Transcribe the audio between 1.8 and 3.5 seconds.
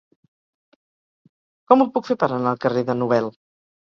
ho puc fer per anar al carrer de Nobel?